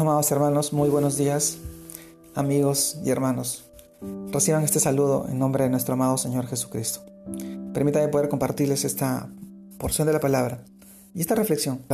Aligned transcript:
Amados 0.00 0.32
hermanos, 0.32 0.72
muy 0.72 0.88
buenos 0.88 1.18
días, 1.18 1.58
amigos 2.34 2.98
y 3.04 3.10
hermanos. 3.10 3.70
Reciban 4.32 4.64
este 4.64 4.80
saludo 4.80 5.26
en 5.28 5.38
nombre 5.38 5.64
de 5.64 5.68
nuestro 5.68 5.92
amado 5.92 6.16
Señor 6.16 6.46
Jesucristo. 6.46 7.04
Permítanme 7.74 8.08
poder 8.08 8.30
compartirles 8.30 8.86
esta 8.86 9.28
porción 9.76 10.06
de 10.06 10.14
la 10.14 10.20
palabra 10.20 10.64
y 11.14 11.20
esta 11.20 11.34
reflexión 11.34 11.84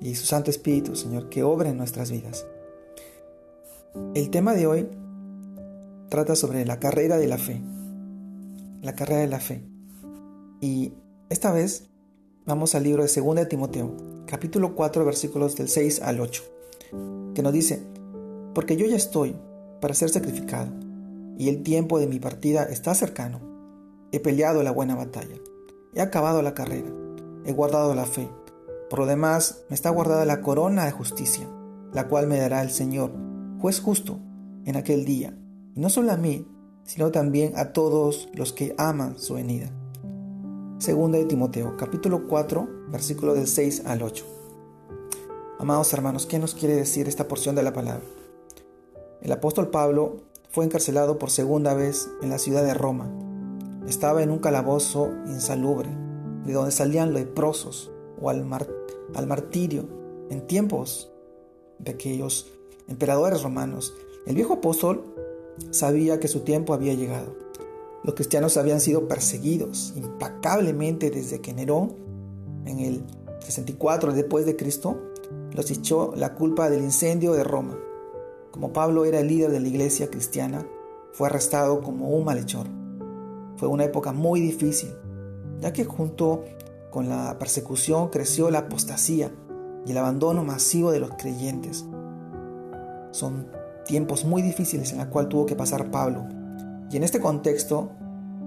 y 0.00 0.14
su 0.14 0.24
Santo 0.24 0.50
Espíritu, 0.50 0.96
Señor, 0.96 1.28
que 1.28 1.42
obre 1.42 1.68
en 1.68 1.76
nuestras 1.76 2.10
vidas. 2.10 2.46
El 4.14 4.30
tema 4.30 4.54
de 4.54 4.66
hoy 4.66 4.88
trata 6.08 6.34
sobre 6.34 6.64
la 6.64 6.80
carrera 6.80 7.18
de 7.18 7.26
la 7.26 7.36
fe. 7.36 7.60
La 8.80 8.94
carrera 8.94 9.20
de 9.20 9.28
la 9.28 9.40
fe. 9.40 9.62
Y 10.62 10.94
esta 11.28 11.52
vez 11.52 11.90
vamos 12.46 12.74
al 12.74 12.84
libro 12.84 13.04
de 13.04 13.20
2 13.20 13.34
de 13.34 13.44
Timoteo, 13.44 13.94
capítulo 14.24 14.74
4, 14.74 15.04
versículos 15.04 15.56
del 15.56 15.68
6 15.68 16.00
al 16.00 16.20
8 16.20 16.55
que 17.34 17.42
nos 17.42 17.52
dice, 17.52 17.86
porque 18.54 18.76
yo 18.76 18.86
ya 18.86 18.96
estoy 18.96 19.36
para 19.80 19.94
ser 19.94 20.08
sacrificado, 20.08 20.70
y 21.38 21.48
el 21.48 21.62
tiempo 21.62 21.98
de 21.98 22.06
mi 22.06 22.18
partida 22.18 22.64
está 22.64 22.94
cercano. 22.94 23.40
He 24.12 24.20
peleado 24.20 24.62
la 24.62 24.70
buena 24.70 24.94
batalla, 24.94 25.36
he 25.94 26.00
acabado 26.00 26.42
la 26.42 26.54
carrera, 26.54 26.90
he 27.44 27.52
guardado 27.52 27.94
la 27.94 28.06
fe. 28.06 28.28
Por 28.88 29.00
lo 29.00 29.06
demás, 29.06 29.64
me 29.68 29.74
está 29.74 29.90
guardada 29.90 30.24
la 30.24 30.40
corona 30.40 30.84
de 30.84 30.92
justicia, 30.92 31.48
la 31.92 32.08
cual 32.08 32.26
me 32.26 32.38
dará 32.38 32.62
el 32.62 32.70
Señor, 32.70 33.12
juez 33.60 33.80
justo, 33.80 34.18
en 34.64 34.76
aquel 34.76 35.04
día, 35.04 35.36
y 35.74 35.80
no 35.80 35.90
solo 35.90 36.12
a 36.12 36.16
mí, 36.16 36.46
sino 36.84 37.10
también 37.10 37.52
a 37.56 37.72
todos 37.72 38.28
los 38.32 38.52
que 38.52 38.74
aman 38.78 39.18
su 39.18 39.34
venida. 39.34 39.70
Segunda 40.78 41.18
de 41.18 41.24
Timoteo, 41.24 41.76
capítulo 41.76 42.26
4, 42.28 42.68
versículo 42.90 43.34
del 43.34 43.46
6 43.46 43.82
al 43.86 44.02
8. 44.02 44.24
Amados 45.58 45.90
hermanos, 45.94 46.26
¿qué 46.26 46.38
nos 46.38 46.54
quiere 46.54 46.76
decir 46.76 47.08
esta 47.08 47.28
porción 47.28 47.54
de 47.54 47.62
la 47.62 47.72
palabra? 47.72 48.04
El 49.22 49.32
apóstol 49.32 49.70
Pablo 49.70 50.16
fue 50.50 50.66
encarcelado 50.66 51.18
por 51.18 51.30
segunda 51.30 51.72
vez 51.72 52.10
en 52.20 52.28
la 52.28 52.36
ciudad 52.36 52.62
de 52.62 52.74
Roma. 52.74 53.10
Estaba 53.88 54.22
en 54.22 54.30
un 54.30 54.38
calabozo 54.38 55.10
insalubre, 55.24 55.88
de 56.44 56.52
donde 56.52 56.72
salían 56.72 57.14
leprosos 57.14 57.90
o 58.20 58.28
al, 58.28 58.46
al 59.14 59.26
martirio 59.26 59.88
en 60.28 60.46
tiempos 60.46 61.10
de 61.78 61.92
aquellos 61.92 62.52
emperadores 62.86 63.42
romanos. 63.42 63.94
El 64.26 64.34
viejo 64.34 64.54
apóstol 64.54 65.04
sabía 65.70 66.20
que 66.20 66.28
su 66.28 66.40
tiempo 66.40 66.74
había 66.74 66.92
llegado. 66.92 67.34
Los 68.04 68.14
cristianos 68.14 68.58
habían 68.58 68.82
sido 68.82 69.08
perseguidos 69.08 69.94
implacablemente 69.96 71.10
desde 71.10 71.40
que 71.40 71.54
Nerón, 71.54 71.94
en 72.66 72.80
el 72.80 73.04
64 73.40 74.12
después 74.12 74.44
de 74.44 74.54
Cristo, 74.54 75.00
los 75.52 75.70
echó 75.70 76.12
la 76.16 76.34
culpa 76.34 76.70
del 76.70 76.82
incendio 76.82 77.32
de 77.32 77.44
Roma. 77.44 77.78
Como 78.50 78.72
Pablo 78.72 79.04
era 79.04 79.20
el 79.20 79.28
líder 79.28 79.50
de 79.50 79.60
la 79.60 79.68
iglesia 79.68 80.10
cristiana, 80.10 80.66
fue 81.12 81.28
arrestado 81.28 81.80
como 81.80 82.10
un 82.10 82.24
malhechor. 82.24 82.66
Fue 83.56 83.68
una 83.68 83.84
época 83.84 84.12
muy 84.12 84.40
difícil, 84.40 84.90
ya 85.60 85.72
que 85.72 85.84
junto 85.84 86.44
con 86.90 87.08
la 87.08 87.38
persecución 87.38 88.08
creció 88.08 88.50
la 88.50 88.60
apostasía 88.60 89.30
y 89.86 89.90
el 89.92 89.98
abandono 89.98 90.44
masivo 90.44 90.90
de 90.90 91.00
los 91.00 91.10
creyentes. 91.10 91.86
Son 93.12 93.48
tiempos 93.86 94.24
muy 94.24 94.42
difíciles 94.42 94.92
en 94.92 94.98
los 94.98 95.06
cuales 95.08 95.30
tuvo 95.30 95.46
que 95.46 95.56
pasar 95.56 95.90
Pablo. 95.90 96.26
Y 96.90 96.96
en 96.96 97.02
este 97.02 97.20
contexto 97.20 97.90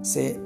se, 0.02 0.40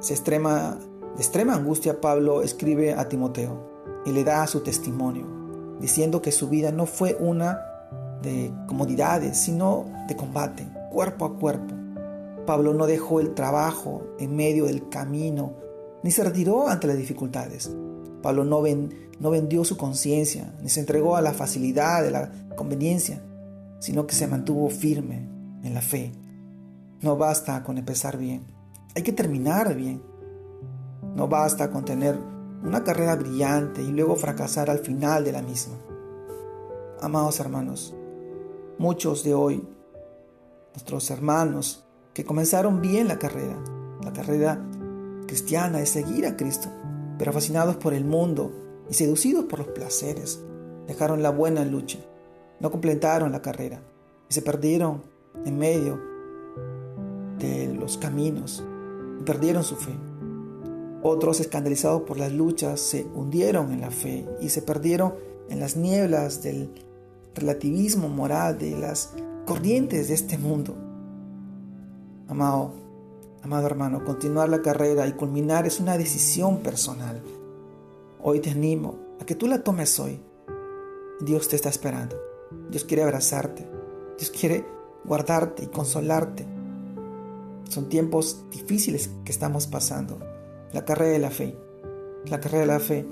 se 0.00 0.14
extrema, 0.14 0.78
de 1.16 1.22
extrema 1.22 1.54
angustia 1.54 2.00
Pablo 2.00 2.42
escribe 2.42 2.94
a 2.94 3.08
Timoteo 3.08 3.73
y 4.04 4.12
le 4.12 4.24
da 4.24 4.46
su 4.46 4.60
testimonio 4.60 5.34
diciendo 5.80 6.22
que 6.22 6.32
su 6.32 6.48
vida 6.48 6.72
no 6.72 6.86
fue 6.86 7.16
una 7.18 7.60
de 8.22 8.52
comodidades, 8.66 9.36
sino 9.36 9.86
de 10.08 10.16
combate, 10.16 10.66
cuerpo 10.90 11.24
a 11.24 11.38
cuerpo. 11.38 11.74
Pablo 12.46 12.74
no 12.74 12.86
dejó 12.86 13.20
el 13.20 13.34
trabajo 13.34 14.02
en 14.18 14.36
medio 14.36 14.66
del 14.66 14.88
camino, 14.88 15.52
ni 16.02 16.10
se 16.10 16.24
retiró 16.24 16.68
ante 16.68 16.86
las 16.86 16.96
dificultades. 16.96 17.70
Pablo 18.22 18.44
no, 18.44 18.62
no 19.20 19.30
vendió 19.30 19.64
su 19.64 19.76
conciencia, 19.76 20.54
ni 20.62 20.68
se 20.68 20.80
entregó 20.80 21.16
a 21.16 21.22
la 21.22 21.32
facilidad 21.32 22.02
de 22.02 22.10
la 22.10 22.30
conveniencia, 22.56 23.22
sino 23.78 24.06
que 24.06 24.14
se 24.14 24.26
mantuvo 24.26 24.68
firme 24.70 25.28
en 25.62 25.74
la 25.74 25.82
fe. 25.82 26.12
No 27.02 27.16
basta 27.16 27.62
con 27.62 27.76
empezar 27.76 28.16
bien, 28.16 28.46
hay 28.94 29.02
que 29.02 29.12
terminar 29.12 29.74
bien. 29.74 30.02
No 31.14 31.28
basta 31.28 31.70
con 31.70 31.84
tener 31.84 32.18
una 32.64 32.82
carrera 32.82 33.14
brillante 33.14 33.82
y 33.82 33.92
luego 33.92 34.16
fracasar 34.16 34.70
al 34.70 34.78
final 34.78 35.22
de 35.22 35.32
la 35.32 35.42
misma. 35.42 35.74
Amados 37.00 37.38
hermanos, 37.38 37.94
muchos 38.78 39.22
de 39.22 39.34
hoy, 39.34 39.62
nuestros 40.72 41.10
hermanos 41.10 41.84
que 42.14 42.24
comenzaron 42.24 42.80
bien 42.80 43.06
la 43.06 43.18
carrera, 43.18 43.62
la 44.02 44.12
carrera 44.14 44.64
cristiana 45.26 45.80
es 45.80 45.90
seguir 45.90 46.26
a 46.26 46.36
Cristo, 46.36 46.68
pero 47.18 47.34
fascinados 47.34 47.76
por 47.76 47.92
el 47.92 48.06
mundo 48.06 48.50
y 48.88 48.94
seducidos 48.94 49.44
por 49.44 49.58
los 49.58 49.68
placeres, 49.68 50.42
dejaron 50.86 51.22
la 51.22 51.30
buena 51.30 51.66
lucha, 51.66 51.98
no 52.60 52.70
completaron 52.70 53.30
la 53.32 53.42
carrera 53.42 53.82
y 54.30 54.32
se 54.32 54.40
perdieron 54.40 55.02
en 55.44 55.58
medio 55.58 56.00
de 57.38 57.74
los 57.74 57.98
caminos 57.98 58.64
y 59.20 59.22
perdieron 59.22 59.64
su 59.64 59.76
fe. 59.76 59.92
Otros, 61.06 61.38
escandalizados 61.38 62.04
por 62.04 62.18
las 62.18 62.32
luchas, 62.32 62.80
se 62.80 63.06
hundieron 63.14 63.72
en 63.72 63.82
la 63.82 63.90
fe 63.90 64.26
y 64.40 64.48
se 64.48 64.62
perdieron 64.62 65.12
en 65.50 65.60
las 65.60 65.76
nieblas 65.76 66.42
del 66.42 66.70
relativismo 67.34 68.08
moral, 68.08 68.56
de 68.56 68.70
las 68.70 69.12
corrientes 69.44 70.08
de 70.08 70.14
este 70.14 70.38
mundo. 70.38 70.74
Amado, 72.26 72.72
amado 73.42 73.66
hermano, 73.66 74.02
continuar 74.02 74.48
la 74.48 74.62
carrera 74.62 75.06
y 75.06 75.12
culminar 75.12 75.66
es 75.66 75.78
una 75.78 75.98
decisión 75.98 76.60
personal. 76.60 77.22
Hoy 78.22 78.40
te 78.40 78.52
animo 78.52 78.94
a 79.20 79.26
que 79.26 79.34
tú 79.34 79.46
la 79.46 79.62
tomes 79.62 80.00
hoy. 80.00 80.18
Dios 81.20 81.48
te 81.48 81.56
está 81.56 81.68
esperando. 81.68 82.16
Dios 82.70 82.84
quiere 82.84 83.02
abrazarte. 83.02 83.68
Dios 84.16 84.30
quiere 84.30 84.64
guardarte 85.04 85.64
y 85.64 85.66
consolarte. 85.66 86.46
Son 87.68 87.90
tiempos 87.90 88.46
difíciles 88.50 89.10
que 89.26 89.32
estamos 89.32 89.66
pasando 89.66 90.32
la 90.74 90.84
carrera 90.84 91.12
de 91.12 91.18
la 91.20 91.30
fe. 91.30 91.56
La 92.26 92.40
carrera 92.40 92.62
de 92.62 92.66
la 92.66 92.80
fe 92.80 93.06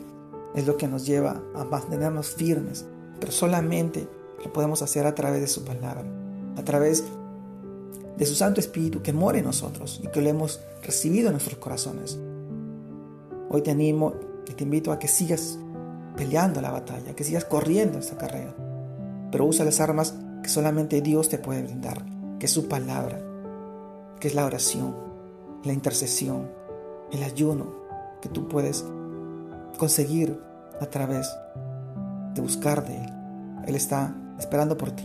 es 0.54 0.66
lo 0.66 0.76
que 0.76 0.88
nos 0.88 1.06
lleva 1.06 1.40
a 1.54 1.64
mantenernos 1.64 2.30
firmes, 2.30 2.84
pero 3.20 3.30
solamente 3.30 4.08
lo 4.44 4.52
podemos 4.52 4.82
hacer 4.82 5.06
a 5.06 5.14
través 5.14 5.40
de 5.40 5.46
su 5.46 5.64
palabra, 5.64 6.04
a 6.56 6.64
través 6.64 7.04
de 8.18 8.26
su 8.26 8.34
Santo 8.34 8.60
Espíritu 8.60 9.00
que 9.00 9.12
mora 9.12 9.38
en 9.38 9.44
nosotros 9.44 10.00
y 10.02 10.08
que 10.08 10.20
lo 10.20 10.28
hemos 10.28 10.60
recibido 10.82 11.28
en 11.28 11.34
nuestros 11.34 11.58
corazones. 11.58 12.18
Hoy 13.48 13.62
te 13.62 13.70
animo 13.70 14.14
y 14.48 14.54
te 14.54 14.64
invito 14.64 14.90
a 14.90 14.98
que 14.98 15.06
sigas 15.06 15.58
peleando 16.16 16.60
la 16.60 16.72
batalla, 16.72 17.14
que 17.14 17.22
sigas 17.24 17.44
corriendo 17.44 18.00
esa 18.00 18.18
carrera, 18.18 18.56
pero 19.30 19.46
usa 19.46 19.64
las 19.64 19.80
armas 19.80 20.14
que 20.42 20.48
solamente 20.48 21.00
Dios 21.00 21.28
te 21.28 21.38
puede 21.38 21.62
brindar, 21.62 22.04
que 22.40 22.46
es 22.46 22.52
su 22.52 22.66
palabra, 22.66 23.22
que 24.18 24.26
es 24.26 24.34
la 24.34 24.46
oración, 24.46 24.96
la 25.62 25.72
intercesión, 25.72 26.50
el 27.12 27.22
ayuno 27.22 27.72
que 28.20 28.28
tú 28.28 28.48
puedes 28.48 28.84
conseguir 29.78 30.38
a 30.80 30.86
través 30.86 31.30
de 32.34 32.40
buscar 32.40 32.86
de 32.86 32.96
Él. 32.96 33.12
Él 33.66 33.74
está 33.76 34.16
esperando 34.38 34.76
por 34.76 34.90
ti. 34.92 35.04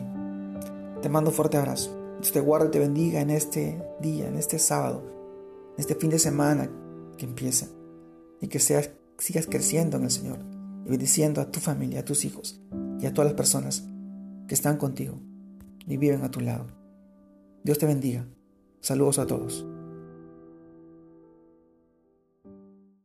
Te 1.02 1.10
mando 1.10 1.30
un 1.30 1.36
fuerte 1.36 1.58
abrazo. 1.58 1.96
Dios 2.20 2.32
te 2.32 2.40
guarde 2.40 2.68
y 2.68 2.72
te 2.72 2.80
bendiga 2.80 3.22
en 3.22 3.30
este 3.30 3.84
día, 4.02 4.28
en 4.28 4.38
este 4.38 4.58
sábado, 4.58 5.04
en 5.76 5.80
este 5.80 5.96
fin 5.96 6.10
de 6.10 6.20
semana 6.20 6.70
que 7.18 7.26
empieza. 7.26 7.68
Y 8.42 8.48
que 8.48 8.60
seas, 8.60 8.92
sigas 9.18 9.48
creciendo 9.48 9.98
en 9.98 10.04
el 10.04 10.12
Señor 10.12 10.40
y 10.86 10.90
bendiciendo 10.90 11.42
a 11.42 11.52
tu 11.52 11.60
familia, 11.60 12.00
a 12.00 12.06
tus 12.06 12.24
hijos 12.26 12.62
y 13.00 13.06
a 13.06 13.14
todas 13.14 13.32
las 13.32 13.38
personas 13.38 13.84
que 14.48 14.54
están 14.56 14.78
contigo 14.78 15.20
y 15.86 15.98
viven 15.98 16.24
a 16.24 16.32
tu 16.32 16.40
lado. 16.40 16.68
Dios 17.64 17.78
te 17.78 17.86
bendiga. 17.86 18.26
Saludos 18.80 19.20
a 19.20 19.28
todos. 19.28 19.66